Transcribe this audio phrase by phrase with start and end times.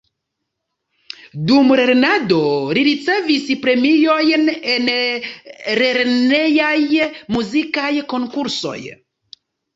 [1.49, 2.39] Dum lernado
[2.77, 4.89] li ricevis premiojn en
[5.81, 6.73] lernejaj
[7.39, 8.77] muzikaj konkursoj.